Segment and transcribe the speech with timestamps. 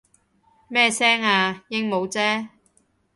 [0.67, 1.63] 咩聲啊？
[1.69, 2.47] 鸚鵡啫